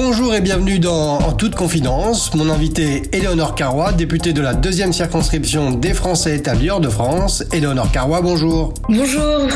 [0.00, 2.32] Bonjour et bienvenue dans En toute confidence.
[2.32, 7.42] Mon invité Éléonore Carrois, députée de la deuxième circonscription des Français établis hors de France.
[7.52, 8.72] Éléonore Carrois, bonjour.
[8.88, 9.48] Bonjour.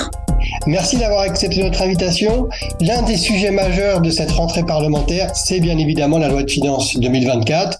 [0.66, 2.48] Merci d'avoir accepté notre invitation.
[2.80, 6.98] L'un des sujets majeurs de cette rentrée parlementaire, c'est bien évidemment la loi de finances
[6.98, 7.78] 2024.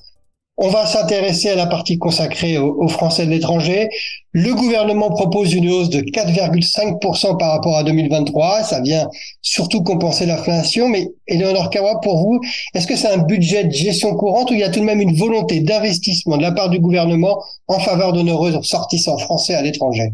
[0.59, 3.89] On va s'intéresser à la partie consacrée aux, Français de l'étranger.
[4.33, 8.63] Le gouvernement propose une hausse de 4,5% par rapport à 2023.
[8.63, 9.09] Ça vient
[9.41, 10.89] surtout compenser l'inflation.
[10.89, 12.41] Mais Eleonore Kawa, pour vous,
[12.75, 15.01] est-ce que c'est un budget de gestion courante ou il y a tout de même
[15.01, 19.63] une volonté d'investissement de la part du gouvernement en faveur de nos ressortissants français à
[19.63, 20.13] l'étranger?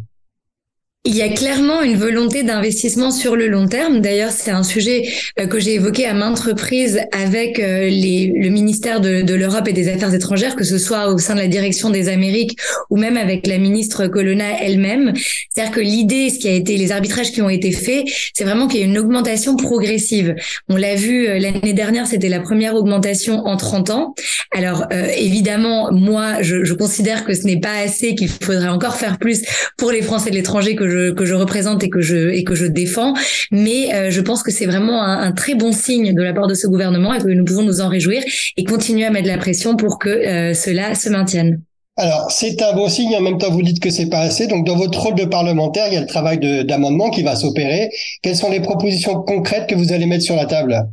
[1.04, 4.00] Il y a clairement une volonté d'investissement sur le long terme.
[4.00, 5.08] D'ailleurs, c'est un sujet
[5.40, 9.88] euh, que j'ai évoqué à maintes reprises avec euh, le ministère de, l'Europe et des
[9.88, 12.58] Affaires étrangères, que ce soit au sein de la direction des Amériques
[12.90, 15.14] ou même avec la ministre Colonna elle-même.
[15.48, 18.04] C'est-à-dire que l'idée, ce qui a été les arbitrages qui ont été faits,
[18.34, 20.34] c'est vraiment qu'il y a une augmentation progressive.
[20.68, 24.14] On l'a vu euh, l'année dernière, c'était la première augmentation en 30 ans.
[24.50, 29.18] Alors évidemment, moi, je, je considère que ce n'est pas assez, qu'il faudrait encore faire
[29.18, 29.42] plus
[29.76, 33.14] pour les Français de l'étranger que je que je représente et que je défends.
[33.50, 36.54] Mais euh, je pense que c'est vraiment un, très bon signe de la part de
[36.54, 38.22] ce gouvernement et que nous pouvons nous en réjouir
[38.56, 41.62] et continuer à mettre la pression pour que euh, cela se maintienne.
[41.96, 43.16] Alors, c'est un bon signe.
[43.16, 44.46] En même temps, vous dites que c'est pas assez.
[44.46, 47.90] Donc, dans votre rôle de parlementaire, il y a le travail d'amendement qui va s'opérer.
[48.22, 50.86] Quelles sont les propositions concrètes que vous allez mettre sur la table?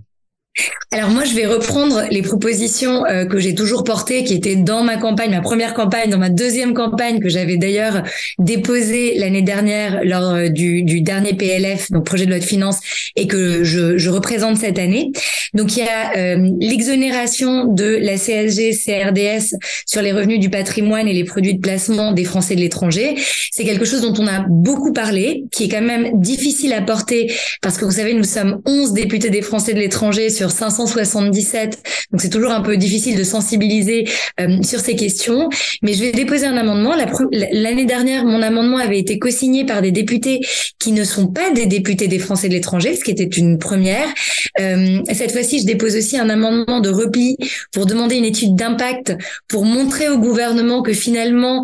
[0.91, 4.81] Alors moi, je vais reprendre les propositions euh, que j'ai toujours portées, qui étaient dans
[4.81, 8.03] ma campagne, ma première campagne, dans ma deuxième campagne, que j'avais d'ailleurs
[8.39, 12.79] déposée l'année dernière lors euh, du, dernier PLF, donc projet de loi de finances,
[13.17, 15.11] et que je, je représente cette année.
[15.53, 21.09] Donc il y a euh, l'exonération de la CSG, CRDS sur les revenus du patrimoine
[21.09, 23.15] et les produits de placement des Français de l'étranger.
[23.51, 27.33] C'est quelque chose dont on a beaucoup parlé, qui est quand même difficile à porter,
[27.61, 31.83] parce que vous savez, nous sommes 11 députés des Français de l'étranger sur 577.
[32.11, 34.07] Donc c'est toujours un peu difficile de sensibiliser
[34.39, 35.49] euh, sur ces questions.
[35.81, 36.93] Mais je vais déposer un amendement.
[37.31, 40.41] L'année dernière, mon amendement avait été co-signé par des députés
[40.79, 44.07] qui ne sont pas des députés des Français de l'étranger, ce qui était une première.
[44.59, 47.37] Euh, cette fois-ci, je dépose aussi un amendement de repli
[47.71, 49.15] pour demander une étude d'impact
[49.47, 51.63] pour montrer au gouvernement que finalement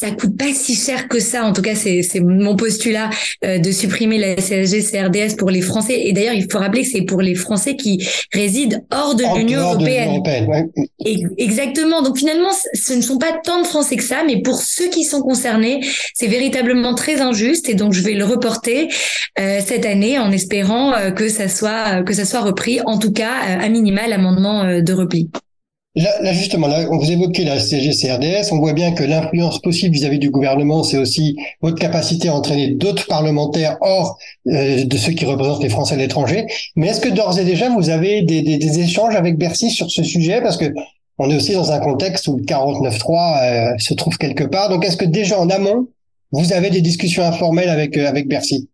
[0.00, 1.44] ça coûte pas si cher que ça.
[1.44, 3.10] En tout cas, c'est mon postulat
[3.44, 6.00] euh, de supprimer la CSG, CRDS pour les Français.
[6.06, 9.60] Et d'ailleurs, il faut rappeler que c'est pour les Français qui résident hors de l'Union
[9.60, 10.22] européenne.
[11.38, 12.02] Exactement.
[12.02, 15.04] Donc finalement, ce ne sont pas tant de Français que ça, mais pour ceux qui
[15.04, 15.80] sont concernés,
[16.14, 17.68] c'est véritablement très injuste.
[17.68, 18.88] Et donc, je vais le reporter
[19.38, 22.80] euh, cette année en espérant euh, que ça soit que ça soit repris.
[22.84, 25.30] En tout cas, à minima, l'amendement de repli.
[26.00, 28.52] Là, justement, là, on vous évoquait la CGCRDS.
[28.52, 32.70] On voit bien que l'influence possible vis-à-vis du gouvernement, c'est aussi votre capacité à entraîner
[32.70, 36.46] d'autres parlementaires hors euh, de ceux qui représentent les Français à l'étranger.
[36.74, 39.90] Mais est-ce que d'ores et déjà, vous avez des, des, des, échanges avec Bercy sur
[39.90, 40.40] ce sujet?
[40.40, 40.72] Parce que
[41.18, 44.70] on est aussi dans un contexte où le 49.3 euh, se trouve quelque part.
[44.70, 45.88] Donc, est-ce que déjà en amont,
[46.32, 48.69] vous avez des discussions informelles avec, euh, avec Bercy?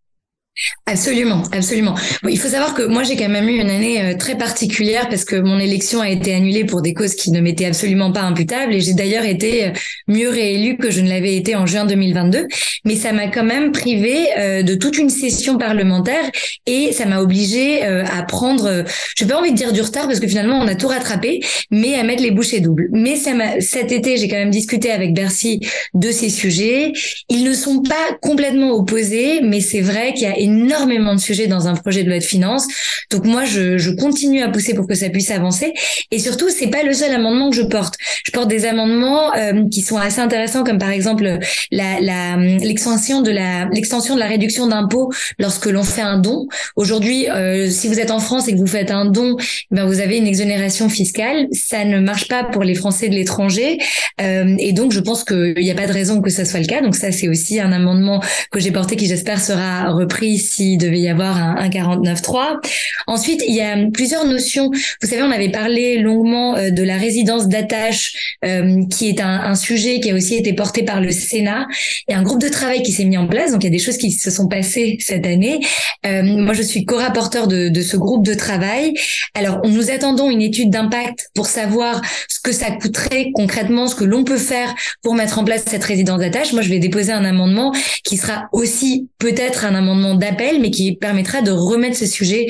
[0.86, 1.94] Absolument, absolument.
[2.26, 5.24] Il faut savoir que moi j'ai quand même eu une année euh, très particulière parce
[5.24, 8.72] que mon élection a été annulée pour des causes qui ne m'étaient absolument pas imputables
[8.72, 9.70] et j'ai d'ailleurs été euh,
[10.08, 12.46] mieux réélue que je ne l'avais été en juin 2022.
[12.86, 16.24] Mais ça m'a quand même privé euh, de toute une session parlementaire
[16.64, 18.84] et ça m'a obligé à prendre,
[19.16, 21.40] je n'ai pas envie de dire du retard parce que finalement on a tout rattrapé,
[21.70, 22.88] mais à mettre les bouchées doubles.
[22.92, 23.16] Mais
[23.60, 25.60] cet été j'ai quand même discuté avec Bercy
[25.94, 26.92] de ces sujets.
[27.28, 31.46] Ils ne sont pas complètement opposés, mais c'est vrai qu'il y a énormément de sujets
[31.46, 32.66] dans un projet de loi de finances.
[33.10, 35.72] Donc moi, je, continue à pousser pour que ça puisse avancer.
[36.10, 37.94] Et surtout, c'est pas le seul amendement que je porte.
[38.24, 41.38] Je porte des amendements euh, qui sont assez intéressants, comme par exemple
[41.70, 46.46] la, la l'extension de la l'extension de la réduction d'impôt lorsque l'on fait un don.
[46.74, 49.36] Aujourd'hui, euh, si vous êtes en France et que vous faites un don,
[49.70, 51.46] ben vous avez une exonération fiscale.
[51.52, 53.78] Ça ne marche pas pour les Français de l'étranger.
[54.20, 56.66] Euh, et donc, je pense qu'il n'y a pas de raison que ça soit le
[56.66, 56.82] cas.
[56.82, 61.00] Donc ça, c'est aussi un amendement que j'ai porté qui, j'espère, sera repris s'il devait
[61.00, 62.58] y avoir un, un 49.3.
[63.06, 64.70] Ensuite, il y a plusieurs notions.
[64.70, 69.54] Vous savez, on avait parlé longuement euh, de la résidence d'attache, euh, qui est un,
[69.54, 71.66] sujet qui a aussi été porté par le Sénat.
[72.08, 73.68] Il y a un groupe de travail qui s'est mis en place, donc il y
[73.68, 75.60] a des choses qui se sont passées cette année.
[76.04, 78.92] Euh, moi, je suis co-rapporteur de, de ce groupe de travail.
[79.34, 84.04] Alors, nous attendons une étude d'impact pour savoir ce que ça coûterait concrètement, ce que
[84.04, 86.52] l'on peut faire pour mettre en place cette résidence d'attache.
[86.52, 87.72] Moi, je vais déposer un amendement
[88.04, 92.46] qui sera aussi peut-être un amendement d'appel, mais qui permettra de remettre ce sujet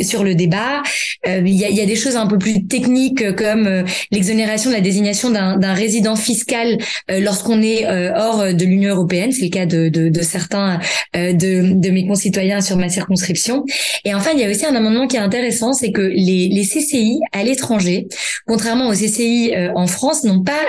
[0.00, 0.82] sur le débat.
[1.26, 5.74] Il y a, des choses un peu plus techniques comme l'exonération de la désignation d'un
[5.74, 6.78] résident fiscal
[7.08, 7.86] lorsqu'on est
[8.16, 9.32] hors de l'Union européenne.
[9.32, 10.80] C'est le cas de, certains
[11.14, 13.64] de, mes concitoyens sur ma circonscription.
[14.04, 17.18] Et enfin, il y a aussi un amendement qui est intéressant, c'est que les, CCI
[17.32, 18.06] à l'étranger,
[18.46, 20.62] contrairement aux CCI en France, n'ont pas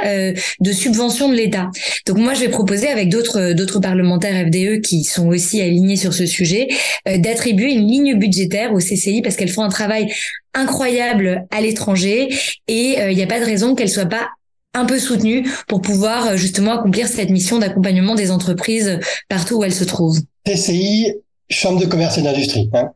[0.60, 1.70] de subvention de l'État.
[2.06, 6.23] Donc moi, je vais proposer avec d'autres parlementaires FDE qui sont aussi alignés sur ce
[6.26, 6.68] sujet
[7.08, 10.14] euh, d'attribuer une ligne budgétaire aux CCI parce qu'elles font un travail
[10.54, 12.30] incroyable à l'étranger
[12.68, 14.30] et euh, il n'y a pas de raison qu'elles soient pas
[14.76, 19.00] un peu soutenues pour pouvoir euh, justement accomplir cette mission d'accompagnement des entreprises
[19.30, 20.20] partout où elles se trouvent.
[20.46, 21.14] CCI
[21.50, 22.70] Chambre de commerce et d'industrie.
[22.74, 22.90] Hein,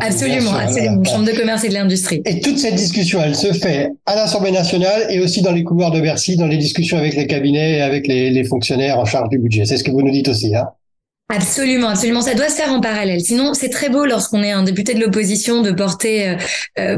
[0.00, 1.02] absolument, absolument.
[1.02, 2.22] Chambre de commerce et de l'industrie.
[2.24, 5.90] Et toute cette discussion, elle se fait à l'Assemblée nationale et aussi dans les couloirs
[5.90, 9.30] de Bercy, dans les discussions avec les cabinets et avec les, les fonctionnaires en charge
[9.30, 9.64] du budget.
[9.64, 10.54] C'est ce que vous nous dites aussi.
[10.54, 10.66] Hein
[11.28, 12.22] Absolument, absolument.
[12.22, 13.20] Ça doit se faire en parallèle.
[13.20, 16.36] Sinon, c'est très beau lorsqu'on est un député de l'opposition de porter euh,
[16.78, 16.96] euh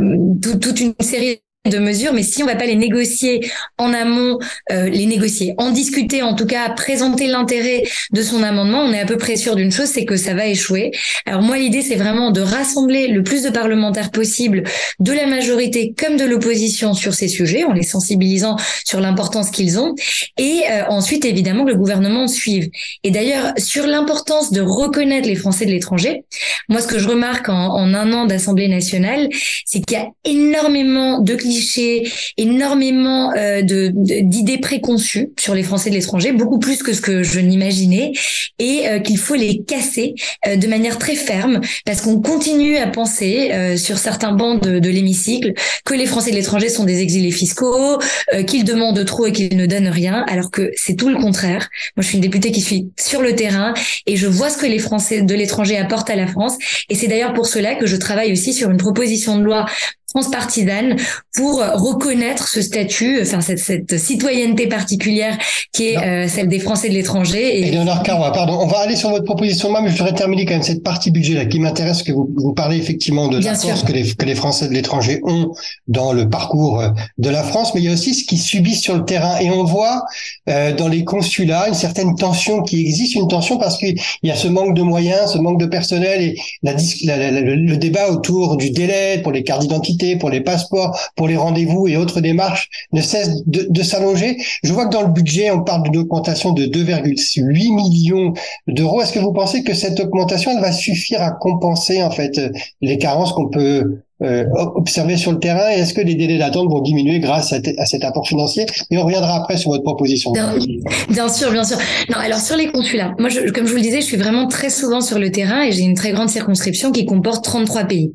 [0.60, 4.38] toute une série de mesures, mais si on va pas les négocier en amont,
[4.72, 7.82] euh, les négocier, en discuter, en tout cas présenter l'intérêt
[8.12, 10.46] de son amendement, on est à peu près sûr d'une chose, c'est que ça va
[10.46, 10.93] échouer.
[11.26, 14.62] Alors moi, l'idée, c'est vraiment de rassembler le plus de parlementaires possible,
[15.00, 19.78] de la majorité comme de l'opposition sur ces sujets, en les sensibilisant sur l'importance qu'ils
[19.78, 19.94] ont,
[20.38, 22.70] et euh, ensuite, évidemment, que le gouvernement suive.
[23.04, 26.22] Et d'ailleurs, sur l'importance de reconnaître les Français de l'étranger,
[26.69, 29.28] moi, ce que je remarque en, en un an d'Assemblée nationale,
[29.66, 35.89] c'est qu'il y a énormément de clichés énormément euh, de d'idées préconçues sur les Français
[35.91, 38.12] de l'étranger, beaucoup plus que ce que je n'imaginais,
[38.59, 40.15] et euh, qu'il faut les casser
[40.47, 44.89] euh, de manière très ferme, parce qu'on continue à penser sur certains bancs de, de
[44.91, 45.53] l'hémicycle
[45.85, 47.99] que les Français de l'étranger sont des exilés fiscaux,
[48.47, 51.69] qu'ils demandent trop et qu'ils ne donnent rien, alors que c'est tout le contraire.
[51.97, 53.75] Moi, je suis une députée qui suis sur le terrain
[54.06, 56.56] et je vois ce que les Français de l'étranger apportent à la France,
[56.89, 59.67] et c'est d'ailleurs pour cela que je travaille aussi sur une proposition de loi
[60.12, 60.96] transpartisane
[61.34, 65.37] pour reconnaître ce statut, enfin cette, cette citoyenneté particulière
[65.72, 67.60] qui est euh, celle des Français de l'étranger.
[67.60, 67.70] Et...
[67.70, 70.55] Léonard Carois, pardon, on va aller sur votre proposition moi, mais je voudrais terminer quand
[70.55, 73.82] même cette partie budget là qui m'intéresse, que vous, vous parlez effectivement de la force
[73.82, 75.52] que les, que les Français de l'étranger ont
[75.88, 76.88] dans le parcours euh,
[77.19, 79.38] de la France, mais il y a aussi ce qu'ils subissent sur le terrain.
[79.40, 80.02] Et on voit
[80.49, 84.37] euh, dans les consulats une certaine tension qui existe, une tension parce qu'il y a
[84.37, 89.20] ce manque de moyens, ce manque de personnel et la, le débat autour du délai
[89.22, 93.43] pour les cartes d'identité pour les passeports, pour les rendez-vous et autres démarches ne cesse
[93.47, 94.37] de, s'allonger.
[94.62, 98.35] Je vois que dans le budget, on parle d'une augmentation de 2,8 millions
[98.67, 99.03] d'euros.
[99.03, 102.41] Est-ce que vous pensez que cette augmentation va suffire à compenser en fait
[102.81, 104.44] les carences qu'on peut euh,
[104.75, 108.05] observer sur le terrain et est-ce que les délais d'attente vont diminuer grâce à, cet
[108.05, 108.67] apport financier?
[108.91, 110.32] Et on reviendra après sur votre proposition.
[110.32, 111.79] Bien, sûr, bien sûr.
[112.09, 114.70] Non, alors sur les consulats, moi, comme je vous le disais, je suis vraiment très
[114.70, 118.12] souvent sur le terrain et j'ai une très grande circonscription qui comporte 33 pays.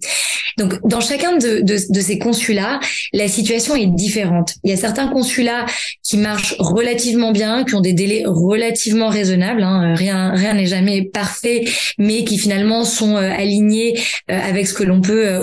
[0.58, 2.80] Donc, dans chacun de, ces consulats,
[3.12, 4.56] la situation est différente.
[4.64, 5.66] Il y a certains consulats
[6.04, 9.64] qui marchent relativement bien, qui ont des délais relativement raisonnables.
[9.64, 9.96] Hein.
[9.96, 11.64] Rien, rien n'est jamais parfait,
[11.98, 13.98] mais qui finalement sont euh, alignés
[14.30, 15.42] euh, avec ce que l'on peut euh,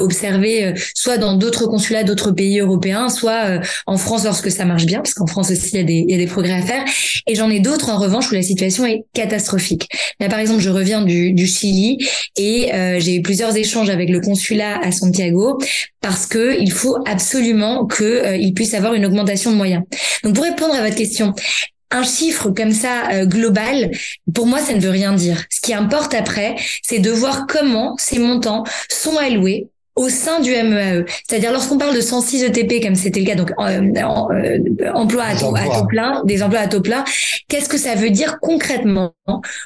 [0.58, 4.98] observer, soit dans d'autres consulats d'autres pays européens, soit en France lorsque ça marche bien,
[4.98, 6.84] parce qu'en France aussi il y a des, y a des progrès à faire.
[7.26, 9.88] Et j'en ai d'autres en revanche où la situation est catastrophique.
[10.20, 11.98] Là, par exemple, je reviens du, du Chili
[12.36, 15.58] et j'ai eu plusieurs échanges avec le consulat à Santiago
[16.00, 19.82] parce que il faut absolument qu'il euh, puisse avoir une augmentation de moyens.
[20.24, 21.34] Donc pour répondre à votre question,
[21.90, 23.90] un chiffre comme ça euh, global,
[24.32, 25.44] pour moi, ça ne veut rien dire.
[25.50, 29.68] Ce qui importe après, c'est de voir comment ces montants sont alloués
[30.00, 31.00] au sein du MEAE.
[31.00, 31.04] E.
[31.28, 35.36] C'est-à-dire lorsqu'on parle de 106 ETP, comme c'était le cas, donc euh, euh, emploi à
[35.36, 35.52] taux,
[35.86, 37.04] plein, des emplois à taux plein,
[37.48, 39.12] qu'est-ce que ça veut dire concrètement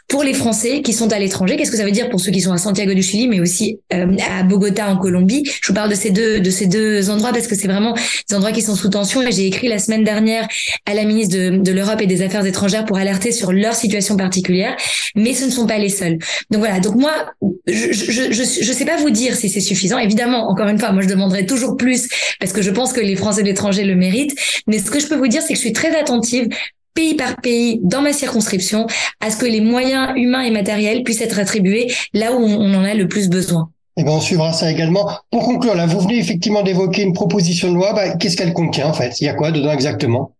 [0.08, 1.56] pour les Français qui sont à l'étranger?
[1.56, 3.78] Qu'est-ce que ça veut dire pour ceux qui sont à Santiago du Chili, mais aussi
[3.92, 5.44] euh, à Bogota en Colombie?
[5.62, 7.94] Je vous parle de ces deux de ces deux endroits parce que c'est vraiment
[8.28, 9.22] des endroits qui sont sous tension.
[9.22, 10.48] Et j'ai écrit la semaine dernière
[10.84, 14.16] à la ministre de, de l'Europe et des Affaires étrangères pour alerter sur leur situation
[14.16, 14.76] particulière.
[15.14, 16.18] Mais ce ne sont pas les seuls.
[16.50, 16.80] Donc voilà.
[16.80, 17.12] Donc moi,
[17.68, 19.98] je je je, je sais pas vous dire si c'est suffisant.
[19.98, 22.08] Évidemment encore une fois, moi je demanderai toujours plus
[22.40, 24.34] parce que je pense que les Français de l'étranger le méritent.
[24.66, 26.48] Mais ce que je peux vous dire, c'est que je suis très attentive
[26.94, 28.86] pays par pays dans ma circonscription
[29.20, 32.84] à ce que les moyens humains et matériels puissent être attribués là où on en
[32.84, 33.70] a le plus besoin.
[33.96, 35.08] Eh ben, on suivra ça également.
[35.30, 37.92] Pour conclure, vous venez effectivement d'évoquer une proposition de loi.
[37.92, 39.20] Bah, qu'est-ce qu'elle contient en fait?
[39.20, 40.33] Il y a quoi dedans exactement?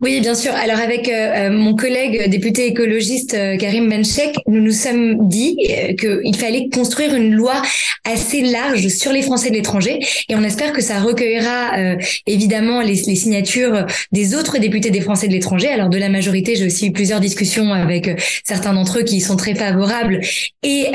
[0.00, 0.52] Oui, bien sûr.
[0.52, 5.56] Alors avec euh, euh, mon collègue député écologiste euh, Karim Benchek, nous nous sommes dit
[5.98, 7.62] qu'il fallait construire une loi
[8.04, 12.96] assez large sur les Français de l'étranger et on espère que ça recueillera évidemment les,
[12.96, 15.68] signatures des autres députés des Français de l'étranger.
[15.68, 18.10] Alors de la majorité, j'ai aussi eu plusieurs discussions avec
[18.44, 20.20] certains d'entre eux qui sont très favorables
[20.62, 20.88] et,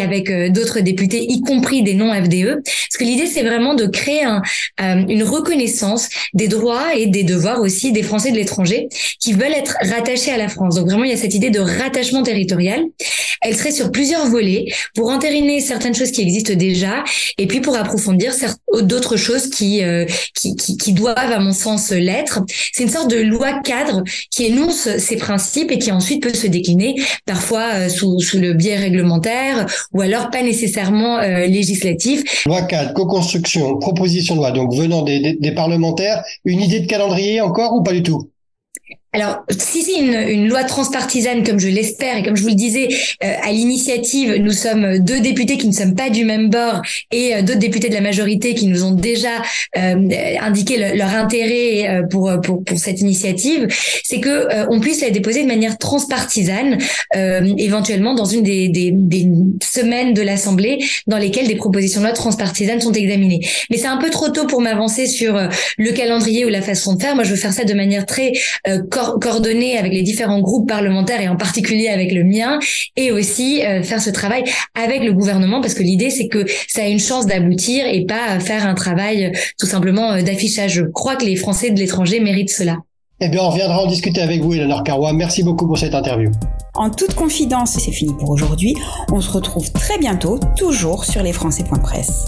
[0.00, 2.62] avec d'autres députés, y compris des non-FDE.
[2.64, 4.42] Parce que l'idée, c'est vraiment de créer un,
[5.08, 8.88] une reconnaissance des droits et des devoirs aussi des Français de l'étranger
[9.20, 10.76] qui veulent être rattachés à la France.
[10.76, 12.82] Donc vraiment, il y a cette idée de rattachement territorial.
[13.42, 17.04] Elle serait sur plusieurs volets pour entériner certaines choses qui existent déjà
[17.38, 18.32] et puis pour approfondir
[18.82, 20.04] d'autres choses qui, euh,
[20.34, 22.40] qui, qui, doivent, à mon sens, l'être.
[22.72, 26.46] C'est une sorte de loi cadre qui énonce ces principes et qui ensuite peut se
[26.46, 32.46] décliner parfois euh, sous, le biais réglementaire ou alors pas nécessairement euh, législatif.
[32.46, 37.74] Loi cadre, co-construction, proposition de loi, donc venant des parlementaires, une idée de calendrier encore
[37.74, 38.15] ou pas du tout?
[39.16, 42.54] Alors, si c'est une, une, loi transpartisane, comme je l'espère, et comme je vous le
[42.54, 42.88] disais,
[43.24, 47.34] euh, à l'initiative, nous sommes deux députés qui ne sommes pas du même bord et
[47.34, 49.40] euh, d'autres députés de la majorité qui nous ont déjà
[49.78, 53.68] euh, indiqué leur intérêt pour, pour, pour cette initiative,
[54.04, 56.78] c'est que on puisse la déposer de manière transpartisane,
[57.58, 59.26] éventuellement dans une des, des, des
[59.62, 63.40] semaines de l'Assemblée dans lesquelles des propositions de loi transpartisanes sont examinées.
[63.70, 65.40] Mais c'est un peu trop tôt pour m'avancer sur
[65.78, 67.14] le calendrier ou la façon de faire.
[67.14, 68.32] Moi, je veux faire ça de manière très
[69.20, 72.58] coordonner avec les différents groupes parlementaires et en particulier avec le mien
[72.96, 74.44] et aussi euh, faire ce travail
[74.74, 78.40] avec le gouvernement parce que l'idée c'est que ça a une chance d'aboutir et pas
[78.40, 80.72] faire un travail euh, tout simplement euh, d'affichage.
[80.74, 82.78] Je crois que les Français de l'étranger méritent cela.
[83.18, 85.14] Eh bien, on reviendra en discuter avec vous, Eleanor Carrois.
[85.14, 86.30] Merci beaucoup pour cette interview.
[86.74, 88.76] En toute confidence, c'est fini pour aujourd'hui.
[89.10, 92.26] On se retrouve très bientôt, toujours sur lesfrançais.presse.